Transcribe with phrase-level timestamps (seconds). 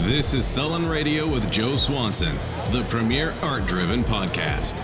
[0.00, 2.36] This is Sullen Radio with Joe Swanson,
[2.70, 4.80] the premier art driven podcast.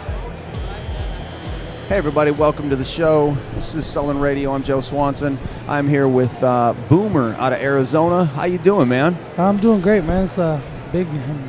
[1.88, 3.37] Hey everybody, welcome to the show.
[3.54, 4.53] This is Sullen Radio.
[4.53, 5.38] I'm Joe Swanson.
[5.69, 8.25] I'm here with uh, Boomer out of Arizona.
[8.25, 9.17] How you doing, man?
[9.38, 10.25] I'm doing great, man.
[10.25, 10.61] It's a
[10.93, 11.06] big,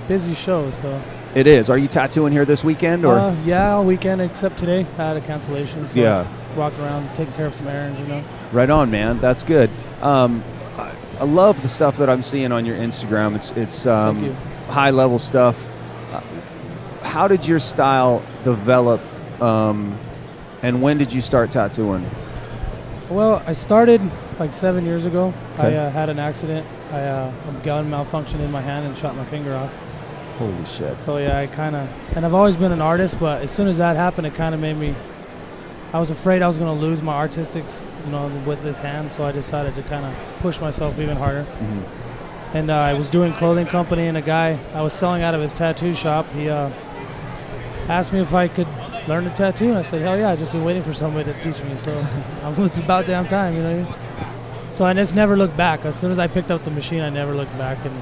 [0.07, 1.01] busy show, so.
[1.33, 1.69] It is.
[1.69, 4.81] Are you tattooing here this weekend, or Uh, yeah, all weekend except today.
[4.97, 6.27] I had a cancellation, so Yeah.
[6.53, 8.23] I walked around taking care of some errands, you know.
[8.51, 9.17] right on, man?
[9.19, 9.71] That's good.
[10.01, 10.43] Um,
[11.23, 13.33] I, love the stuff that I'm seeing on your Instagram.
[13.37, 14.33] It's it's um,
[14.67, 15.65] high level stuff.
[16.11, 16.19] Uh,
[17.01, 18.99] how did your style develop,
[19.41, 19.97] um,
[20.63, 22.05] and when did you start tattooing?
[23.09, 24.01] Well, I started
[24.37, 25.33] like seven years ago.
[25.53, 25.77] Okay.
[25.77, 26.67] I uh, had an accident.
[26.91, 29.73] I uh, a gun malfunctioned in my hand and shot my finger off.
[30.37, 30.97] Holy shit!
[30.97, 33.77] So yeah, I kind of, and I've always been an artist, but as soon as
[33.77, 34.93] that happened, it kind of made me.
[35.93, 39.11] I was afraid I was going to lose my artistics, you know, with this hand.
[39.11, 41.45] So I decided to kind of push myself even harder.
[41.61, 41.83] Mhm.
[42.55, 45.41] and uh, I was doing clothing company, and a guy I was selling out of
[45.41, 46.27] his tattoo shop.
[46.35, 46.69] He uh,
[47.89, 48.67] asked me if I could
[49.07, 49.69] learn to tattoo.
[49.69, 50.29] And I said, "Hell yeah!
[50.31, 51.91] I've just been waiting for somebody to teach me." So
[52.47, 53.87] it was about damn time, you know.
[54.69, 55.83] So I just never looked back.
[55.85, 58.01] As soon as I picked up the machine, I never looked back, and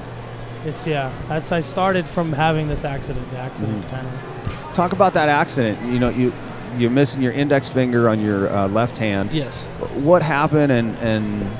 [0.66, 1.10] it's yeah.
[1.28, 3.30] That's I started from having this accident.
[3.30, 3.90] The accident Mhm.
[3.90, 5.78] kind of Talk about that accident.
[5.86, 6.32] You know, you
[6.78, 9.32] you're missing your index finger on your uh, left hand.
[9.32, 9.66] yes.
[9.94, 11.50] What happened, and and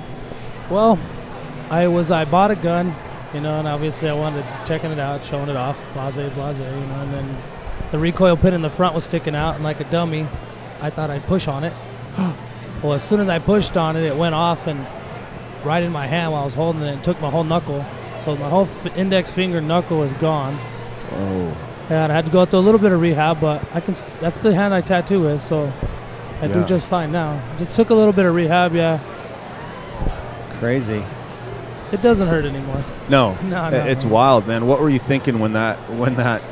[0.70, 0.98] Well,
[1.70, 2.94] I was I bought a gun,
[3.34, 6.58] you know, and obviously I wanted to checking it out, showing it off, blase, blase,
[6.58, 7.36] you know, and then
[7.90, 10.26] the recoil pin in the front was sticking out, and like a dummy,
[10.80, 11.72] I thought I'd push on it.
[12.82, 14.86] well, as soon as I pushed on it, it went off and
[15.64, 17.84] right in my hand while I was holding it, and took my whole knuckle.
[18.20, 20.58] So my whole f- index finger knuckle is gone.
[21.12, 21.56] oh,
[21.90, 23.94] And I had to go through a little bit of rehab, but I can.
[24.20, 25.72] That's the hand I tattoo with, so
[26.40, 26.54] I Yeah.
[26.54, 27.38] do just fine now.
[27.58, 28.98] Just took a little bit of rehab, yeah.
[30.58, 31.02] crazy.
[31.90, 32.82] It doesn't hurt anymore.
[33.08, 34.10] No, No, no, it's no.
[34.12, 34.66] wild, man.
[34.66, 36.42] What were you thinking when that when that?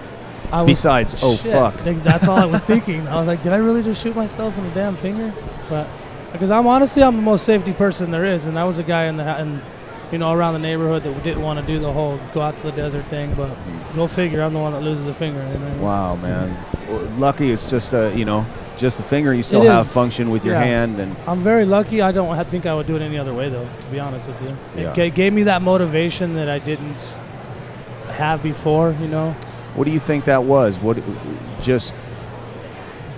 [0.53, 1.53] Was, Besides, oh, shit.
[1.53, 1.77] fuck.
[1.85, 3.07] That's all I was thinking.
[3.07, 5.33] I was like, did I really just shoot myself in the damn finger?
[5.69, 5.87] But
[6.33, 9.05] because I'm honestly, I'm the most safety person there is, and I was a guy
[9.05, 9.63] in the in,
[10.13, 12.63] you know, around the neighborhood that didn't want to do the whole go out to
[12.65, 13.35] the desert thing.
[13.35, 13.97] But mm-hmm.
[13.97, 15.41] go figure, I'm the one that loses a finger.
[15.41, 16.57] And then, Wow, man.
[16.89, 18.45] Well, Lucky, it's just a you know
[18.77, 19.33] just a finger.
[19.35, 19.93] You still It have is.
[19.93, 20.65] function with your Yeah.
[20.65, 22.01] hand, and I'm very lucky.
[22.03, 23.63] I don't think I would do it any other way, though.
[23.65, 24.91] To be honest with you, Yeah.
[24.91, 27.17] it ga- gave me that motivation that I didn't
[28.13, 28.95] have before.
[29.01, 29.35] You know,
[29.75, 30.79] what do you think that was?
[30.79, 30.99] What
[31.61, 31.95] just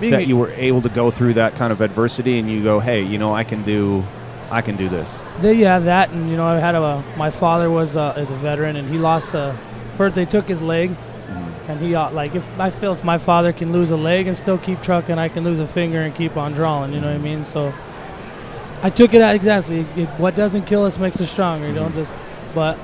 [0.01, 2.81] being that you were able to go through that kind of adversity, and you go,
[2.81, 4.05] hey, you know, I can do,
[4.53, 5.19] I can do this.
[5.41, 8.35] They, yeah, that and you know I had a my father was uh, is a
[8.35, 9.59] veteran and he lost a
[9.93, 10.95] first they took his leg
[11.69, 14.37] and he uh, like if I feel if my father can lose a leg and
[14.37, 17.17] still keep trucking I can lose a finger and keep on drawing you know what
[17.17, 17.47] I mean?
[17.47, 17.73] So
[18.83, 19.87] I took it out exactly.
[19.97, 22.13] It, what doesn't kill us makes us stronger you don't just
[22.55, 22.79] but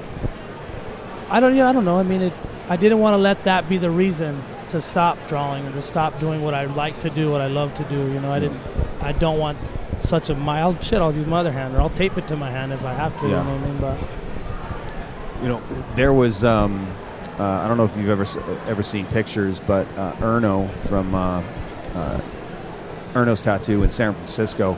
[1.28, 1.98] I don't yeah I don't know.
[1.98, 2.32] I mean it
[2.70, 6.18] I didn't want to let that be the reason to stop drawing and to stop
[6.18, 8.32] doing what I like to do what I love to do you know?
[8.32, 8.60] I didn't
[9.02, 9.58] I don't want
[10.00, 11.00] such a mild shit.
[11.00, 13.18] I'll use my other hand, or I'll tape it to my hand if I have
[13.20, 13.28] to.
[13.28, 13.42] Yeah.
[13.42, 13.78] You know what I mean?
[15.38, 15.62] But you know,
[15.94, 16.44] there was.
[16.44, 16.86] Um,
[17.38, 18.26] uh, I don't know if you've ever
[18.68, 21.42] ever seen pictures, but uh, Erno from uh,
[21.94, 22.20] uh,
[23.14, 24.76] Erno's Tattoo in San Francisco,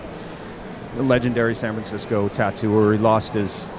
[0.97, 2.93] the legendary San Francisco tattooer.
[2.93, 3.71] He lost his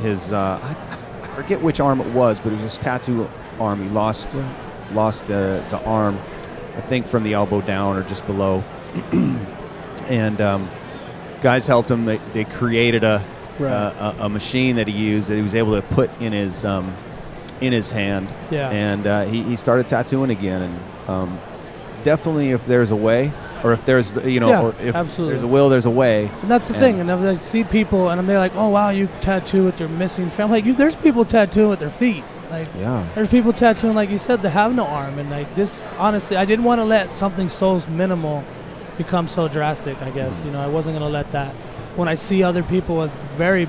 [0.00, 0.32] his.
[0.32, 3.28] Uh, I, I forget which arm it was, but it was his tattoo
[3.58, 3.82] arm.
[3.82, 4.54] He lost Yeah.
[4.94, 6.18] lost the the arm.
[6.76, 8.64] I think from the elbow down or just below,
[10.08, 10.70] and um,
[11.42, 12.04] guys helped him.
[12.04, 13.22] They, they created a
[13.58, 13.70] Right.
[13.70, 16.64] uh, a, a machine that he used that he was able to put in his
[16.64, 16.96] um,
[17.60, 20.62] in his hand, yeah, and uh, he, he started tattooing again.
[20.62, 21.38] And um,
[22.04, 23.30] definitely, if there's a way,
[23.62, 25.34] or if there's you know, Yeah, or if absolutely.
[25.34, 26.30] there's a will, there's a way.
[26.40, 27.00] and that's the and- thing.
[27.00, 30.30] And if I see people, and they're like, "Oh wow, you tattoo with your missing
[30.30, 34.08] finger." Like, you, "There's people tattooing with their feet." Like, Yeah, there's people tattooing, like
[34.08, 35.18] you said, that have no arm.
[35.18, 38.42] And like this, honestly, I didn't want to let something so minimal
[39.04, 40.00] become so drastic.
[40.02, 41.52] I guess you know, I wasn't gonna let that.
[41.96, 43.66] When I see other people with very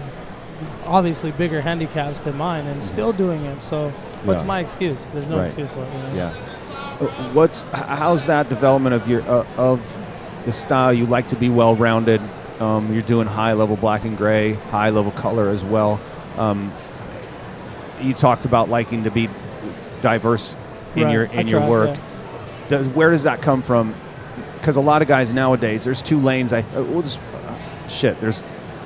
[0.86, 3.89] obviously bigger handicaps than mine and still doing it, so
[4.25, 4.48] what's Yeah.
[4.48, 5.07] my excuse?
[5.13, 5.45] There's no Right.
[5.45, 5.88] excuse for it.
[5.94, 6.16] You know?
[6.16, 6.31] yeah.
[7.01, 9.80] Uh, What's how's that development of your uh, of
[10.45, 10.92] the style?
[10.94, 12.22] You like to be well rounded.
[12.60, 16.00] Um, you're doing high level black and gray, high level color as well.
[16.38, 16.72] Um,
[18.01, 19.30] you talked about liking to be
[20.01, 20.56] diverse
[20.95, 21.13] in Right.
[21.13, 21.89] your I in your try, work.
[21.89, 21.98] yeah.
[22.68, 23.95] Does where does that come from?
[24.62, 26.54] Because a lot of guys nowadays, there's two lanes.
[26.54, 28.22] I we'll just, uh, shit.
[28.22, 28.44] There's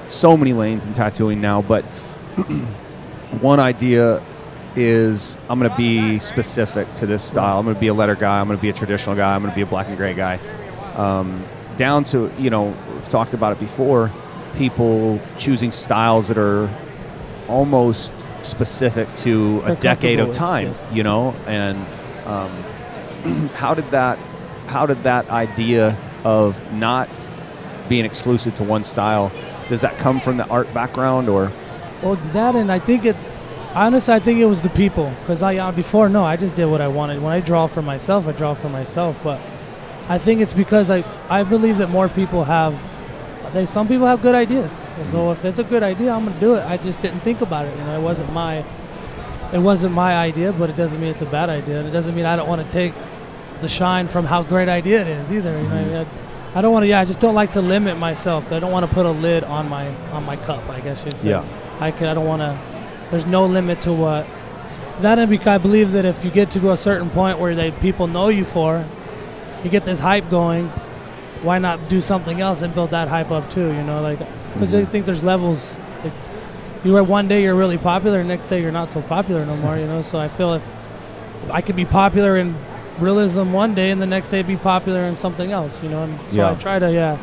[0.08, 1.84] so many lanes in tattooing now, but
[3.42, 4.24] one idea
[4.78, 7.60] is I'm going to be specific to this style.
[7.60, 8.40] I'm going to be a letter guy.
[8.40, 9.36] I'm going to be a traditional guy.
[9.36, 10.40] I'm going to be a black and gray guy.
[10.96, 11.44] Um,
[11.78, 14.12] down to you know, we've talked about it before.
[14.56, 16.70] People choosing styles that are
[17.50, 18.14] almost
[18.44, 20.86] specific to They're a decade of time, yes.
[20.94, 21.36] you know.
[21.48, 21.78] And
[22.26, 22.52] um,
[23.56, 24.18] how did that
[24.68, 27.10] how did that idea of not
[27.88, 29.32] being exclusive to one style
[29.68, 31.52] does that come from the art background or
[32.02, 33.16] Well, that and I think it.
[33.74, 35.14] Honestly, I think it was the people.
[35.28, 37.22] Cause I uh, before no, I just did what I wanted.
[37.22, 39.20] When I draw for myself, I draw for myself.
[39.24, 39.40] But
[40.08, 42.76] I think it's because I I believe that more people have.
[43.54, 44.82] They some people have good ideas.
[45.04, 46.64] So if it's a good idea, I'm gonna do it.
[46.66, 47.78] I just didn't think about it.
[47.78, 48.64] You know, it wasn't my.
[49.54, 51.80] It wasn't my idea, but it doesn't mean it's a bad idea.
[51.80, 52.94] And it doesn't mean I don't want to take
[53.62, 55.58] the shine from how great idea it is either.
[55.58, 55.96] You know, I, mean?
[55.96, 56.06] I,
[56.56, 56.88] I don't want to.
[56.88, 58.52] Yeah, I just don't like to limit myself.
[58.52, 60.68] I don't want to put a lid on my on my cup.
[60.70, 61.30] I guess you'd say.
[61.30, 61.46] Yeah.
[61.80, 62.08] I can.
[62.08, 62.58] I don't want to.
[63.10, 64.26] There's no limit to what.
[65.02, 67.72] That and because I believe that if you get to a certain point where they
[67.72, 68.86] people know you for,
[69.64, 70.70] you get this hype going.
[71.44, 73.74] Why not do something else and build that hype up too?
[73.74, 74.20] You know, like
[74.54, 74.92] because I mm-hmm.
[74.92, 75.76] think there's levels.
[76.04, 76.32] It's,
[76.86, 79.78] you are one day you're really popular, next day you're not so popular no more.
[79.78, 80.76] You know, so I feel if
[81.52, 82.56] I could be popular in
[83.00, 85.82] realism one day and the next day be popular in something else.
[85.84, 86.52] You know, and so Yeah.
[86.52, 87.18] I try to yeah.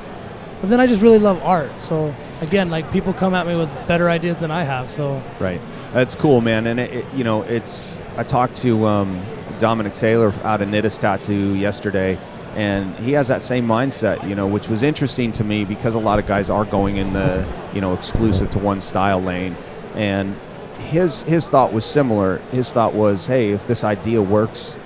[0.60, 1.72] But then I just really love art.
[1.80, 4.90] So again, like people come at me with better ideas than I have.
[4.90, 5.60] So Right.
[5.92, 6.66] That's cool, man.
[6.66, 7.98] And it, it, you know, it's.
[8.16, 9.22] I talked to um,
[9.58, 12.18] Dominic Taylor out of Nittis Tattoo yesterday,
[12.54, 14.26] and he has that same mindset.
[14.28, 17.12] You know, which was interesting to me because a lot of guys are going in
[17.12, 19.54] the you know exclusive to one style lane,
[19.94, 20.34] and
[20.78, 22.38] his his thought was similar.
[22.52, 24.76] His thought was, hey, if this idea works,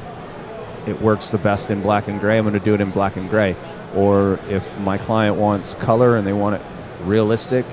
[0.87, 2.39] it works the best in black and gray.
[2.39, 3.57] I'm going to do it in black and gray.
[3.95, 6.63] Or if my client wants color and they want it
[7.03, 7.65] realistic,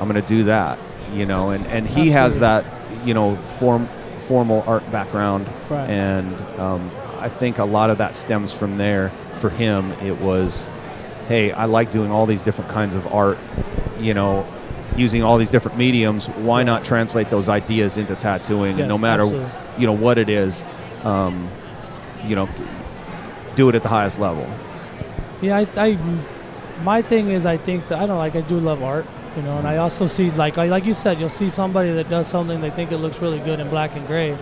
[0.00, 0.78] I'm going to do that.
[1.12, 2.64] You know, and, and he has that,
[3.04, 3.88] you know, form
[4.20, 5.90] formal art background, Right.
[5.90, 6.88] and um,
[7.18, 9.10] I think a lot of that stems from there.
[9.38, 10.68] For him, it was,
[11.26, 13.38] hey, I like doing all these different kinds of art.
[13.98, 14.46] You know,
[14.96, 16.28] using all these different mediums.
[16.28, 18.78] Why not translate those ideas into tattooing?
[18.78, 19.50] Yes, no matter absolutely.
[19.78, 20.62] you know what it is,
[21.02, 21.50] um,
[22.26, 22.48] you know,
[23.54, 24.48] do it at the highest level.
[25.42, 25.98] Yeah, I, I,
[26.82, 28.36] my thing is, I think that I don't like.
[28.36, 29.06] I do love art,
[29.36, 32.08] you know, and I also see like, I, like you said, you'll see somebody that
[32.08, 34.36] does something they think it looks really good in black and gray,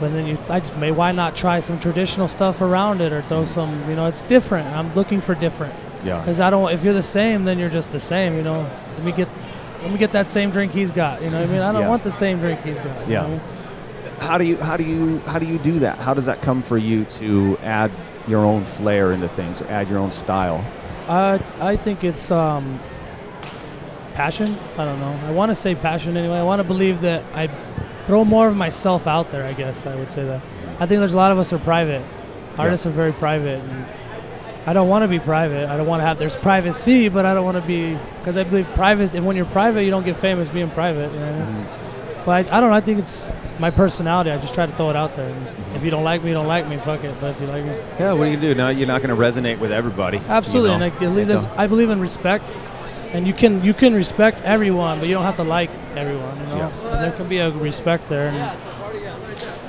[0.00, 3.22] but then you, I just may why not try some traditional stuff around it or
[3.22, 3.46] throw mm-hmm.
[3.46, 4.68] some, you know, it's different.
[4.68, 5.74] I'm looking for different
[6.04, 6.18] Yeah.
[6.18, 6.70] because I don't.
[6.70, 8.68] If you're the same, then you're just the same, you know.
[8.96, 9.28] Let me get,
[9.82, 11.22] let me get that same drink he's got.
[11.22, 11.62] You know what I mean?
[11.62, 11.88] I don't Yeah.
[11.88, 13.06] want the same drink he's got.
[13.06, 13.26] you Yeah.
[13.26, 13.40] know?
[14.18, 15.98] How do you how do you how do you do that?
[15.98, 17.90] How does that come for you to add
[18.26, 20.64] your own flair into things or add your own style?
[21.06, 22.80] Uh, I think it's um,
[24.14, 24.56] passion.
[24.76, 25.20] I don't know.
[25.26, 26.36] I want to say passion anyway.
[26.36, 27.46] I want to believe that I
[28.06, 29.44] throw more of myself out there.
[29.44, 30.40] I guess I would say that.
[30.80, 32.04] I think there's a lot of us are private.
[32.58, 33.86] Artists are very private, and
[34.66, 35.68] I don't want to be private.
[35.68, 36.18] I don't want to have.
[36.18, 39.14] There's privacy, but I don't want to be because I believe private.
[39.14, 41.12] And when you're private, you don't get famous being private.
[41.12, 41.85] You know I mean?
[42.26, 42.76] But I, I don't know.
[42.76, 44.30] I think it's my personality.
[44.32, 45.30] I just try to throw it out there.
[45.32, 46.76] And If you don't like me, you don't like me.
[46.76, 47.14] Fuck it.
[47.20, 47.70] But if you like me,
[48.00, 48.54] Yeah, what do you do?
[48.54, 50.18] Now you're not going to resonate with everybody.
[50.28, 50.84] Absolutely, you know?
[50.86, 52.44] and like, at least I believe in respect,
[53.12, 56.36] and you can you can respect everyone, but you don't have to like everyone.
[56.40, 56.90] You know, Yeah.
[56.94, 58.36] and there can be a respect there, and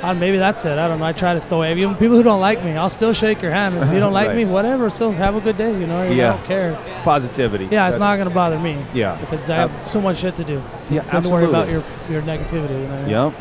[0.01, 0.77] uh, maybe that's it.
[0.77, 1.05] I don't know.
[1.05, 3.77] I try to throw even people who don't like me, I'll still shake your hand.
[3.77, 4.38] If you don't like Right.
[4.38, 4.89] me, whatever.
[4.89, 5.71] So have a good day.
[5.71, 6.33] You know, Yeah.
[6.33, 6.79] I don't care.
[7.03, 7.67] positivity.
[7.71, 8.77] Yeah, it's not gonna bother me.
[8.94, 9.15] Yeah.
[9.19, 10.61] because I have so much shit to do.
[10.89, 12.79] Yeah, Don't worry about your your negativity.
[12.81, 13.27] You know.
[13.27, 13.31] I?
[13.31, 13.33] Yep,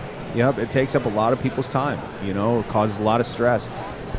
[0.56, 0.58] yep.
[0.58, 1.98] It takes up a lot of people's time.
[2.25, 3.68] You know, it causes a lot of stress.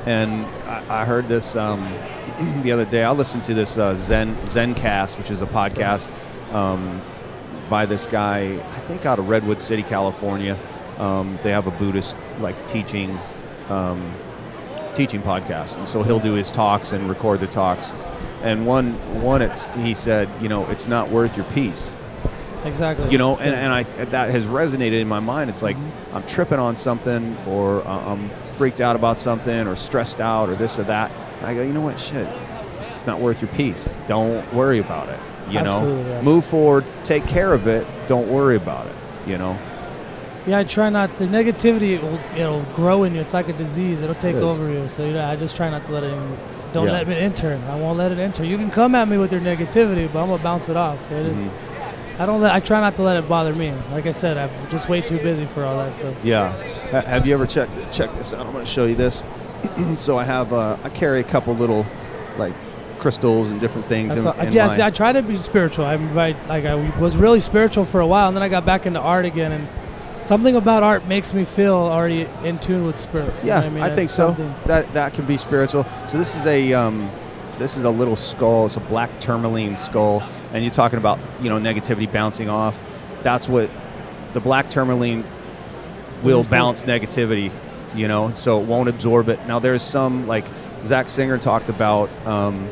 [0.05, 1.81] And I, I heard this um,
[2.61, 3.03] the other day.
[3.03, 6.13] I listened to this uh, Zen ZenCast, which is a podcast
[6.53, 7.01] um,
[7.69, 8.53] by this guy.
[8.53, 10.57] I think out of Redwood City, California.
[10.97, 13.17] Um, they have a Buddhist like teaching
[13.69, 14.13] um,
[14.93, 17.93] teaching podcast, and so he'll do his talks and record the talks.
[18.41, 21.97] And one one, it's he said, you know, it's not worth your peace.
[22.65, 23.09] Exactly.
[23.11, 25.49] you know and, and i that has resonated in my mind.
[25.49, 25.77] It's like
[26.11, 30.55] i'm tripping on something or uh, i'm freaked out about something or stressed out or
[30.55, 31.11] this or that.
[31.37, 31.99] And i go you know what?
[31.99, 32.27] Shit.
[32.93, 33.97] It's not worth your peace.
[34.07, 35.19] Don't worry about it.
[35.49, 36.25] You Absolutely, know yes.
[36.25, 36.83] move forward.
[37.03, 37.87] Take care of it.
[38.07, 38.95] Don't worry about it.
[39.27, 39.57] You know
[40.47, 41.17] Yeah, I try not.
[41.17, 43.21] The negativity it will it'll grow in you.
[43.21, 44.01] It's like a disease.
[44.01, 44.43] It'll take It is.
[44.43, 44.87] over you.
[44.87, 46.13] So you know, I just try not to let it.
[46.13, 46.37] In,
[46.73, 46.93] don't Yeah.
[46.93, 47.59] let it enter.
[47.69, 48.43] I won't let it enter.
[48.45, 51.07] You can come at me with your negativity, but I'm gonna bounce it off.
[51.09, 52.21] So it is- Mm-hmm.
[52.21, 52.41] I don't.
[52.41, 53.71] Let, I try not to let it bother me.
[53.91, 56.25] Like I said, I'm just way too busy for all that stuff.
[56.25, 56.51] Yeah.
[57.03, 58.45] Have you ever checked check this out?
[58.47, 59.21] I'm going to show you this.
[59.97, 61.85] so I have uh, I carry a couple little
[62.39, 62.53] like
[62.97, 64.15] crystals and different things.
[64.15, 65.85] In, in yeah, see, I try to be spiritual.
[65.85, 66.35] I'm right.
[66.47, 69.25] Like I was really spiritual for a while, and then I got back into art
[69.25, 69.67] again, and
[70.23, 73.33] something about art makes me feel already in tune with spirit.
[73.43, 73.83] Yeah, I, mean?
[73.83, 74.27] I think It's so.
[74.27, 75.85] something- That that can be spiritual.
[76.05, 77.09] So this is a um,
[77.59, 78.65] this is a little skull.
[78.65, 82.81] It's a black tourmaline skull, and you're talking about you know negativity bouncing off.
[83.23, 83.69] That's what
[84.33, 85.23] the black tourmaline
[86.23, 86.51] will is cool.
[86.51, 87.51] bounce negativity,
[87.95, 89.39] you know, so it won't absorb it.
[89.47, 90.45] Now there's some like
[90.83, 92.09] Zach Singer talked about.
[92.25, 92.69] Um,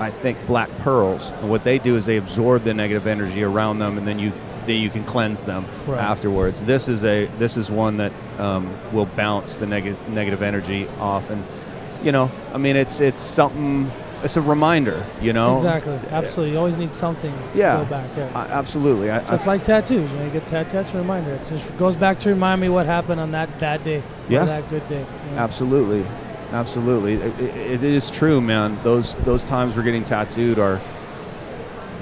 [0.00, 1.30] I think black pearls.
[1.40, 4.32] And what they do is they absorb the negative energy around them, and then you
[4.66, 6.00] then you can cleanse them Right.
[6.00, 6.62] afterwards.
[6.64, 11.30] This is a this is one that um, will bounce the negative negative energy off,
[11.30, 11.44] and
[12.02, 13.90] you know, I mean, it's it's something.
[14.22, 15.56] It's a reminder, you know.
[15.56, 15.92] Exactly.
[16.10, 16.52] Absolutely.
[16.52, 17.76] You always need something Yeah.
[17.76, 18.06] to go back.
[18.16, 18.30] Yeah.
[18.34, 19.10] I, absolutely.
[19.10, 21.32] I, I, Just like tattoos, you know, you get tat- that's a reminder.
[21.32, 24.42] It just goes back to remind me what happened on that bad day, Yeah.
[24.42, 25.00] or that good day.
[25.28, 25.42] you know?
[25.42, 26.04] Absolutely,
[26.52, 27.14] absolutely.
[27.14, 28.78] It, it, it is true, man.
[28.82, 30.80] Those those times we're getting tattooed are,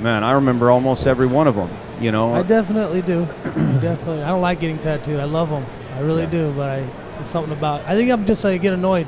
[0.01, 0.25] man.
[0.25, 1.71] I remember almost every one of them.
[2.01, 3.25] You know, I definitely do.
[3.81, 4.23] definitely.
[4.23, 5.21] I don't like getting tattooed.
[5.21, 5.65] I love them.
[5.97, 6.31] I really Yeah.
[6.31, 6.53] do.
[6.57, 6.77] But I,
[7.19, 7.83] it's something about.
[7.87, 9.07] I think I'm just like get annoyed.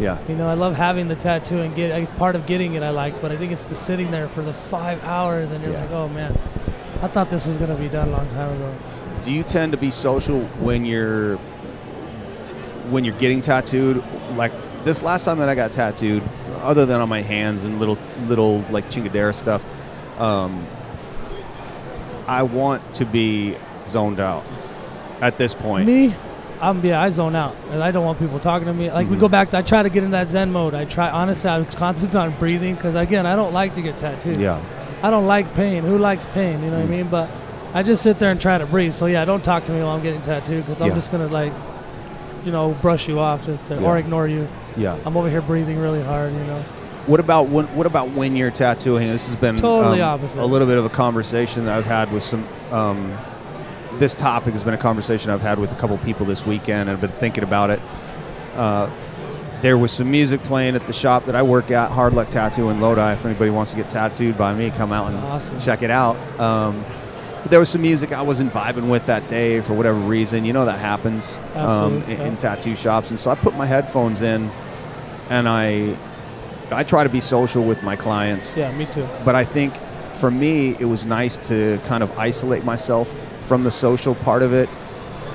[0.00, 2.82] yeah, You know, I love having the tattoo and get it's part of getting it.
[2.82, 5.72] I like, but I think it's the sitting there for the five hours and you're
[5.72, 5.82] Yeah.
[5.82, 6.36] like, oh man,
[7.00, 8.74] I thought this was gonna be done a long time ago.
[9.22, 11.36] Do you tend to be social when you're
[12.90, 14.02] when you're getting tattooed?
[14.34, 14.52] Like
[14.86, 16.22] this last time that I got tattooed,
[16.62, 19.64] other than on my hands and little little like chingadera stuff,
[20.20, 20.64] um,
[22.28, 24.44] I want to be zoned out
[25.20, 25.86] at this point.
[25.86, 26.14] Me,
[26.60, 28.90] I'm yeah, I zone out, and I don't want people talking to me.
[28.92, 29.20] Like we Mhm.
[29.20, 30.72] go back, to, I try to get in that Zen mode.
[30.72, 34.36] I try honestly, I concentrate on breathing because again, I don't like to get tattooed.
[34.36, 34.60] Yeah,
[35.02, 35.82] I don't like pain.
[35.82, 36.62] Who likes pain?
[36.62, 36.90] You know what I Mm.
[36.90, 37.08] mean?
[37.10, 37.28] But
[37.74, 38.92] I just sit there and try to breathe.
[38.92, 40.94] So yeah, don't talk to me while I'm getting tattooed because I'm Yeah.
[40.94, 41.52] just gonna like,
[42.44, 43.80] you know, brush you off just to, Yeah.
[43.88, 44.46] or ignore you.
[44.76, 44.98] Yeah.
[45.04, 46.32] I'm over here breathing really hard.
[46.32, 46.60] You know.
[47.06, 47.66] What about when?
[47.76, 49.08] What about when you're tattooing?
[49.08, 50.40] This has been Totally um, opposite.
[50.40, 52.46] A little bit of a conversation that I've had with some.
[52.70, 53.16] Um,
[53.98, 57.00] this topic has been a conversation I've had with a couple people this weekend, I've
[57.00, 57.80] been thinking about it.
[58.54, 58.90] Uh,
[59.62, 62.68] there was some music playing at the shop that I work at, Hard Luck Tattoo
[62.68, 63.14] in Lodi.
[63.14, 65.58] If anybody wants to get tattooed by me, come out and Awesome.
[65.58, 66.16] check it out.
[66.38, 66.84] Um,
[67.42, 70.44] but there was some music I wasn't vibing with that day for whatever reason.
[70.44, 72.24] You know that happens um, in, yeah.
[72.26, 74.50] in tattoo shops, and so I put my headphones in,
[75.30, 75.96] and I
[76.70, 79.06] I try to be social with my clients, Yeah, me too.
[79.24, 79.74] but I think
[80.14, 84.52] for me it was nice to kind of isolate myself from the social part of
[84.52, 84.68] it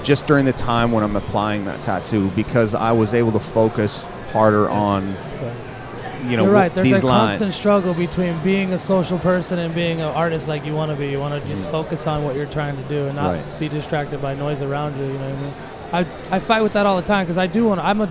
[0.04, 4.04] just during the time when I'm applying that tattoo because I was able to focus
[4.34, 5.08] harder on
[5.42, 6.30] Yeah.
[6.30, 6.74] you know You're right.
[6.74, 7.30] There's these a lines.
[7.38, 10.98] constant struggle between being a social person and being an artist like you want to
[10.98, 11.10] be.
[11.12, 13.46] You want to just focus on what you're trying to do and not Mm.
[13.46, 13.60] Right.
[13.60, 15.06] be distracted by noise around you.
[15.06, 16.06] You know what I mean?
[16.32, 17.80] I, I fight with that all the time because I do want.
[17.82, 18.10] I'm a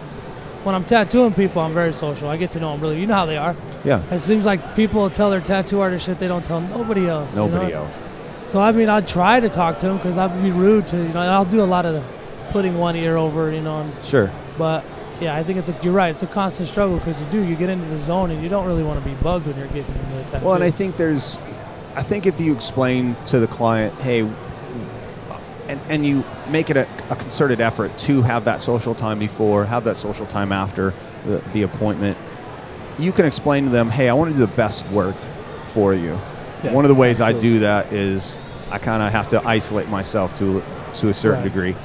[0.65, 2.29] when I'm tattooing people, I'm very social.
[2.29, 3.01] I get to know them really.
[3.01, 3.55] You know how they are.
[3.85, 7.31] yeah, It seems like people tell their tattoo artist shit they don't tell nobody else.
[7.33, 7.79] you nobody know?
[7.85, 8.09] else.
[8.45, 11.09] So I mean, I try to talk to them because I'd be rude to you
[11.09, 11.21] know.
[11.21, 12.03] I'll do a lot of the
[12.51, 14.31] putting one ear over, you know, and Sure.
[14.59, 14.85] but
[15.21, 16.13] yeah, I think it's a, you're right.
[16.15, 18.67] It's a constant struggle because you do you get into the zone and you don't
[18.67, 20.45] really want to be bugged when you're getting into a tattoo.
[20.47, 21.39] Well, and I think there's,
[21.95, 24.23] I think if you explain to the client, hey,
[25.71, 29.65] and, and you make it a, a concerted effort to have that social time before,
[29.65, 30.93] have that social time after
[31.25, 32.19] the, the appointment,
[32.99, 35.17] you can explain to them, hey, I want to do the best work
[35.67, 36.19] for you.
[36.65, 37.49] Yeah, One of the ways absolutely.
[37.49, 38.39] I do that is
[38.71, 40.63] I kind of have to isolate myself to
[40.95, 41.45] to a certain Right.
[41.45, 41.77] degree,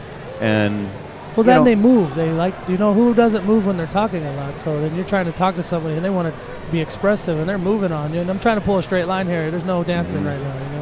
[0.41, 0.89] and
[1.37, 2.15] well, then know- they move.
[2.15, 4.59] They like you know who doesn't move when they're talking a lot.
[4.59, 7.47] So then you're trying to talk to somebody and they want to be expressive and
[7.47, 8.19] they're moving on you.
[8.21, 9.49] And I'm trying to pull a straight line here.
[9.51, 10.27] There's no dancing Mhm.
[10.27, 10.74] right now.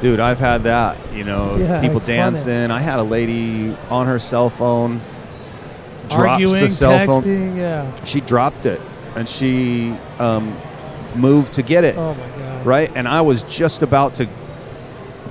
[0.00, 0.96] Dude, I've had that.
[1.12, 2.18] You know, Yeah, people it's funny.
[2.18, 2.70] dancing.
[2.70, 5.00] I had a lady on her cell phone.
[6.08, 7.22] Drops Arguing, the cell phone.
[7.22, 7.56] texting.
[7.56, 8.04] Yeah.
[8.04, 8.80] She dropped it,
[9.16, 10.56] and she um,
[11.14, 11.96] moved to get it.
[11.98, 12.66] Oh my god.
[12.66, 14.28] Right, and I was just about to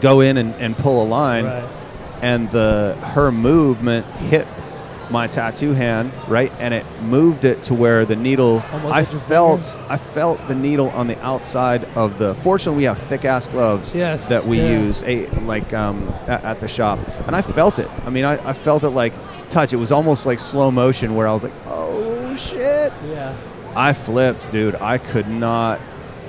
[0.02, 1.64] go in and, and pull a line, Right.
[2.22, 4.46] and the her movement hit
[5.12, 8.64] my tattoo hand, right, and it moved it to where the needle.
[8.72, 12.36] Almost I felt I felt the needle on the outside of the.
[12.36, 14.80] Fortunately, we have thick ass gloves Yes, that we yeah.
[14.82, 17.90] use a, like um, at, at the shop, and I felt it.
[18.06, 19.14] I mean, I, I felt it like
[19.50, 19.74] touch.
[19.74, 23.36] It was almost like slow motion, where I was like, "Oh shit!" Yeah.
[23.76, 24.76] I flipped, dude.
[24.76, 25.80] I could not.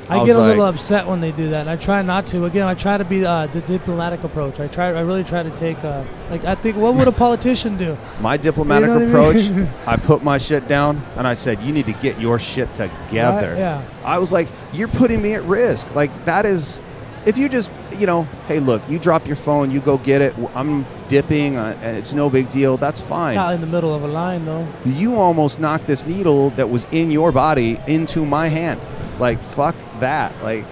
[0.08, 2.46] I, was get a little upset when they do that, and I try not to.
[2.46, 4.58] Again, I try to be uh, the diplomatic approach.
[4.58, 4.86] I try.
[4.86, 5.82] I really try to take.
[5.84, 7.96] Uh, like I think, what would a politician do?
[8.20, 9.68] My diplomatic You know what I approach, mean?
[9.86, 13.50] I put my shit down and I said, "You need to get your shit together."
[13.50, 13.58] Right?
[13.58, 13.84] Yeah.
[14.04, 16.80] I was like, "You're putting me at risk." Like that is,
[17.26, 20.34] if you just, you know, hey, look, you drop your phone, you go get it.
[20.54, 22.78] I'm dipping, uh, and it's no big deal.
[22.78, 23.34] That's fine.
[23.34, 24.66] Not in the middle of a line though.
[24.86, 28.80] You almost knocked this needle that was in your body into my hand.
[29.18, 30.32] Like fuck that.
[30.42, 30.64] Like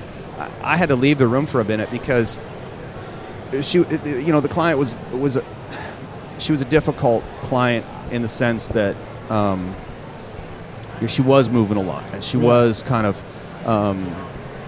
[0.62, 2.38] I, had to leave the room for a minute because
[3.62, 5.44] she, you know, the client was was a,
[6.38, 8.96] she was a difficult client in the sense that
[9.30, 9.74] um,
[11.06, 12.44] she was moving a lot and she Yeah.
[12.44, 13.22] was kind of.
[13.66, 14.06] Um,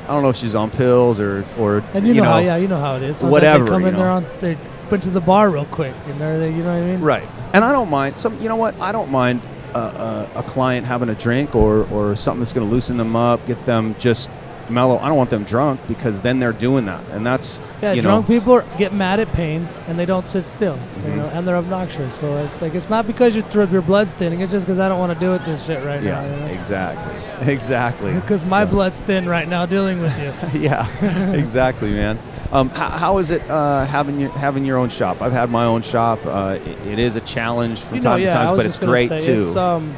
[0.04, 2.66] I don't know if she's on pills or, or And you, know, how, yeah, you
[2.66, 3.18] know how it is.
[3.18, 4.12] Sometimes whatever, They come you in there know.
[4.14, 4.56] on, they
[4.90, 5.94] went to the bar real quick.
[6.06, 7.00] You know, they, you know what I mean?
[7.02, 7.28] Right.
[7.52, 8.40] And I don't mind some.
[8.40, 8.74] You know what?
[8.80, 9.42] I don't mind
[9.74, 13.16] a, a, a client having a drink or or something that's going to loosen them
[13.16, 14.30] up, get them just
[14.70, 14.98] mellow.
[14.98, 18.28] I don't want them drunk because then they're doing that, and that's Yeah, you drunk
[18.28, 21.16] know, people get mad at pain and they don't sit still, you Mhm.
[21.16, 22.14] know, and they're obnoxious.
[22.14, 24.88] So it's like it's not because your thro- your blood's thinning; it's just because I
[24.88, 26.46] don't want to do it this shit right Yeah, now.
[26.46, 27.14] exactly,
[27.52, 28.12] exactly.
[28.20, 30.32] Because my So- blood's thin right now dealing with you.
[30.60, 30.86] yeah,
[31.32, 32.18] exactly, man.
[32.50, 35.20] Um, how, how is it uh, having your having your own shop?
[35.20, 36.18] I've had my own shop.
[36.24, 38.78] Uh, it, it is a challenge from you know, time yeah, to time, but it's
[38.78, 39.40] great say, too.
[39.42, 39.94] It's um,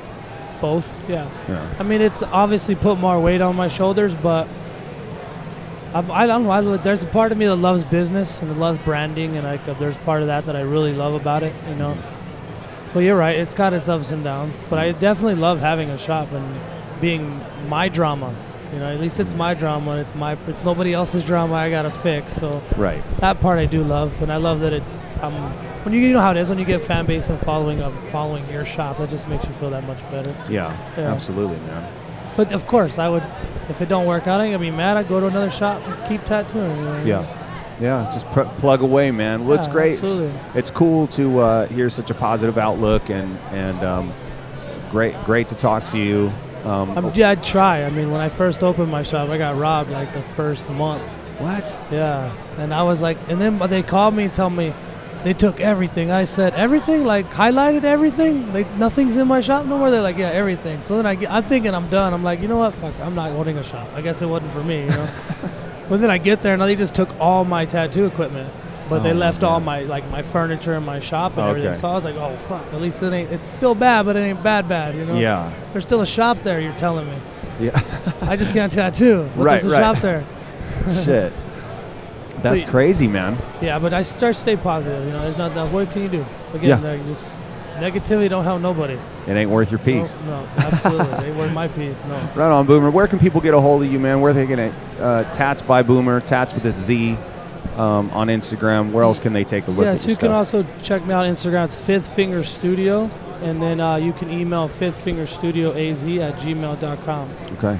[0.60, 1.26] both, yeah.
[1.48, 1.64] yeah.
[1.78, 4.46] I mean, it's obviously put more weight on my shoulders, but
[5.92, 6.50] I'm, I don't know.
[6.50, 9.96] I, there's a part of me that loves business and loves branding, and like there's
[9.98, 11.52] part of that that I really love about it.
[11.68, 11.98] You know.
[12.94, 13.36] Well, you're right.
[13.36, 16.60] It's got its ups and downs, but I definitely love having a shop and
[17.00, 18.34] being my drama.
[18.72, 19.96] You know, at least it's my drama.
[19.96, 20.36] It's my.
[20.46, 21.54] It's nobody else's drama.
[21.54, 22.32] I gotta fix.
[22.34, 23.02] So Right.
[23.20, 24.82] that part I do love, and I love that it.
[25.22, 25.34] Um,
[25.82, 27.92] when you you know how it is when you get fan base and following up
[28.10, 30.34] following your shop, that just makes you feel that much better.
[30.48, 31.12] Yeah, Yeah.
[31.12, 31.84] absolutely, man.
[32.40, 33.22] But of course, I would.
[33.68, 34.96] If it don't work out, I ain't gonna be mad.
[34.96, 36.74] I'd go to another shop and keep tattooing.
[36.74, 37.04] You know?
[37.04, 37.36] Yeah.
[37.78, 39.46] Yeah, just pr- plug away, man.
[39.46, 39.98] Well, it's great.
[40.02, 40.20] It's,
[40.54, 44.10] it's cool to uh, hear such a positive outlook, and and um,
[44.90, 46.32] great great to talk to you.
[46.64, 47.84] Um, I'm, yeah, I'd try.
[47.84, 51.02] I mean, when I first opened my shop, I got robbed like the first month.
[51.40, 51.78] what?
[51.90, 54.72] Yeah, and I was like, and then they called me and told me
[55.22, 56.10] they took everything.
[56.10, 58.52] I said everything, like highlighted everything.
[58.52, 59.90] Like nothing's in my shop no more.
[59.90, 60.80] They're like, yeah, everything.
[60.82, 62.14] So then I, get, I'm thinking I'm done.
[62.14, 62.74] I'm like, you know what?
[62.74, 63.88] Fuck, I'm not owning a shop.
[63.94, 65.08] I guess it wasn't for me, you know.
[65.88, 68.48] but then I get there and they just took all my tattoo equipment.
[68.88, 71.50] But they Oh, left all my like my furniture in my shop and Okay.
[71.50, 71.74] everything.
[71.76, 72.64] So I was like, oh fuck.
[72.72, 73.30] At least it ain't.
[73.30, 74.96] It's still bad, but it ain't bad bad.
[74.96, 75.16] You know.
[75.18, 76.60] Yeah, There's still a shop there.
[76.60, 77.16] You're telling me.
[77.60, 77.78] yeah.
[78.22, 79.28] I just can't tattoo.
[79.36, 79.94] But Right, there's a right.
[79.94, 80.24] shop there.
[81.04, 81.32] Shit.
[82.42, 83.36] That's But- crazy, man.
[83.60, 85.04] Yeah, but I start stay positive.
[85.04, 85.70] You know, there's not that.
[85.72, 86.26] What can you do?
[86.54, 86.90] Again, Yeah.
[86.90, 87.36] like, just
[87.78, 88.98] negativity don't help nobody.
[89.26, 90.18] It ain't worth your peace.
[90.26, 91.30] No, no absolutely.
[91.30, 92.00] they were my peace.
[92.08, 92.18] No.
[92.34, 92.90] Right on, Boomer.
[92.90, 94.20] Where can people get a hold of you, man?
[94.20, 97.16] Where are they gonna uh, tats by Boomer, tats with a Z
[97.76, 98.92] um, on Instagram?
[98.92, 99.84] Where else can they take a look?
[99.84, 101.64] Yes, at your you can also check me out on Instagram.
[101.66, 103.10] It's Fifth Finger Studio,
[103.42, 107.28] and then uh, you can email fifthfingerstudioaz at gmail.com.
[107.58, 107.78] Okay.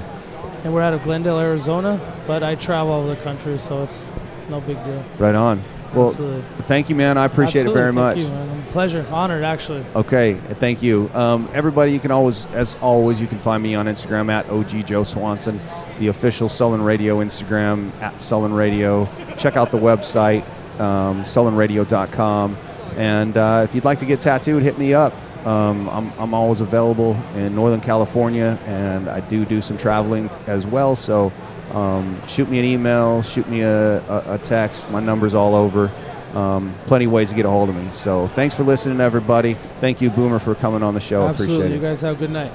[0.63, 4.11] And we're out of Glendale, Arizona, but I travel all over the country, so it's
[4.51, 5.03] no big deal.
[5.17, 5.63] Right on.
[5.93, 6.41] Well, Absolutely.
[6.63, 7.17] thank you, man.
[7.17, 7.71] I appreciate Absolutely.
[7.71, 8.17] it very Thank much.
[8.19, 8.63] You, man.
[8.71, 9.83] Pleasure, honored, actually.
[9.93, 11.09] Okay, thank you.
[11.13, 14.87] Um, everybody, you can always, as always, you can find me on Instagram at OG
[14.87, 15.59] Joe Swanson,
[15.99, 19.09] the official Sullen Radio Instagram at Sullen Radio.
[19.37, 20.43] Check out the website,
[20.79, 22.55] um, sullenradio.com.
[22.95, 25.13] And uh, if you'd like to get tattooed, hit me up.
[25.45, 30.65] Um, I'm, I'm always available in Northern California, and I do do some traveling as
[30.67, 30.95] well.
[30.95, 31.33] So
[31.73, 34.89] um, shoot me an email, shoot me a, a, a text.
[34.89, 35.91] My number's all over.
[36.33, 37.89] Um, plenty of ways to get a hold of me.
[37.91, 39.55] So thanks for listening, everybody.
[39.81, 41.25] Thank you, Boomer, for coming on the show.
[41.25, 41.55] I Absolutely.
[41.57, 42.51] appreciate You guys have a good night.